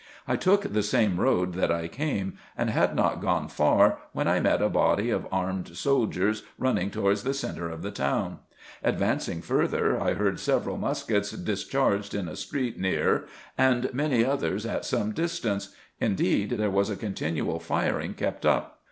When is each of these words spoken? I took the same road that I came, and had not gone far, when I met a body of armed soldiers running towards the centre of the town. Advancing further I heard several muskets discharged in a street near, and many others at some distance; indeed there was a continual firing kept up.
I 0.27 0.35
took 0.35 0.63
the 0.73 0.81
same 0.81 1.19
road 1.19 1.53
that 1.53 1.71
I 1.71 1.87
came, 1.87 2.33
and 2.57 2.71
had 2.71 2.95
not 2.95 3.21
gone 3.21 3.47
far, 3.47 3.99
when 4.13 4.27
I 4.27 4.39
met 4.39 4.59
a 4.59 4.67
body 4.67 5.11
of 5.11 5.27
armed 5.31 5.77
soldiers 5.77 6.41
running 6.57 6.89
towards 6.89 7.21
the 7.21 7.35
centre 7.35 7.69
of 7.69 7.83
the 7.83 7.91
town. 7.91 8.39
Advancing 8.83 9.43
further 9.43 10.01
I 10.01 10.15
heard 10.15 10.39
several 10.39 10.77
muskets 10.77 11.29
discharged 11.29 12.15
in 12.15 12.27
a 12.27 12.35
street 12.35 12.79
near, 12.79 13.25
and 13.59 13.93
many 13.93 14.25
others 14.25 14.65
at 14.65 14.85
some 14.85 15.11
distance; 15.11 15.71
indeed 15.99 16.49
there 16.57 16.71
was 16.71 16.89
a 16.89 16.95
continual 16.95 17.59
firing 17.59 18.15
kept 18.15 18.43
up. 18.43 18.79